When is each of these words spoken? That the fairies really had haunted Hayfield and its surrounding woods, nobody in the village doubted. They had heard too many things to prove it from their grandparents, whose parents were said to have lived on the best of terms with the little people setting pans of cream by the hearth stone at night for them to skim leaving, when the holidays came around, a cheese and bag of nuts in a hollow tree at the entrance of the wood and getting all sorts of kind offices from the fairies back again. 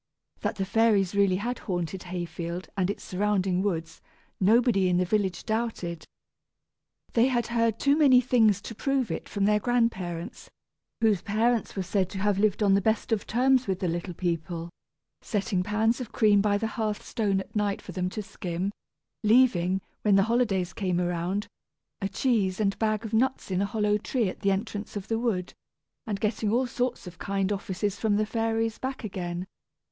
That 0.39 0.55
the 0.55 0.65
fairies 0.65 1.13
really 1.13 1.35
had 1.35 1.59
haunted 1.59 2.01
Hayfield 2.01 2.69
and 2.75 2.89
its 2.89 3.03
surrounding 3.03 3.61
woods, 3.61 4.01
nobody 4.39 4.89
in 4.89 4.97
the 4.97 5.05
village 5.05 5.45
doubted. 5.45 6.05
They 7.13 7.27
had 7.27 7.45
heard 7.53 7.77
too 7.79 7.95
many 7.95 8.19
things 8.19 8.63
to 8.63 8.73
prove 8.73 9.11
it 9.11 9.29
from 9.29 9.45
their 9.45 9.59
grandparents, 9.59 10.49
whose 11.01 11.21
parents 11.21 11.75
were 11.75 11.83
said 11.83 12.09
to 12.09 12.17
have 12.17 12.39
lived 12.39 12.63
on 12.63 12.73
the 12.73 12.81
best 12.81 13.11
of 13.11 13.27
terms 13.27 13.67
with 13.67 13.77
the 13.77 13.87
little 13.87 14.15
people 14.15 14.71
setting 15.21 15.61
pans 15.61 16.01
of 16.01 16.11
cream 16.11 16.41
by 16.41 16.57
the 16.57 16.65
hearth 16.65 17.05
stone 17.05 17.39
at 17.39 17.55
night 17.55 17.79
for 17.79 17.91
them 17.91 18.09
to 18.09 18.23
skim 18.23 18.71
leaving, 19.23 19.81
when 20.01 20.15
the 20.15 20.23
holidays 20.23 20.73
came 20.73 20.99
around, 20.99 21.45
a 22.01 22.09
cheese 22.09 22.59
and 22.59 22.79
bag 22.79 23.05
of 23.05 23.13
nuts 23.13 23.51
in 23.51 23.61
a 23.61 23.67
hollow 23.67 23.99
tree 23.99 24.27
at 24.29 24.39
the 24.39 24.49
entrance 24.49 24.95
of 24.95 25.09
the 25.09 25.19
wood 25.19 25.53
and 26.07 26.19
getting 26.19 26.51
all 26.51 26.65
sorts 26.65 27.05
of 27.05 27.19
kind 27.19 27.51
offices 27.51 27.99
from 27.99 28.15
the 28.15 28.25
fairies 28.25 28.79
back 28.79 29.03
again. 29.03 29.45